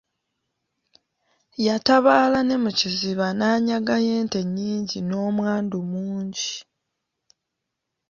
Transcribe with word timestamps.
Yatabaala 1.65 2.39
ne 2.43 2.55
mu 2.63 2.71
Kiziba 2.77 3.27
n'anyagayo 3.37 4.11
ente 4.21 4.39
nnyingi 4.45 4.99
n'omwandu 5.03 5.77
mungi. 5.91 6.51